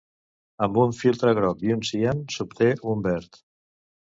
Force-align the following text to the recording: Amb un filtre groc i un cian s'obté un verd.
Amb 0.67 0.79
un 0.83 0.95
filtre 0.99 1.33
groc 1.39 1.61
i 1.67 1.75
un 1.75 1.83
cian 1.91 2.25
s'obté 2.37 2.71
un 2.97 3.05
verd. 3.11 3.41